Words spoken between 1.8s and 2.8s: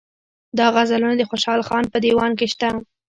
په دېوان کې شته.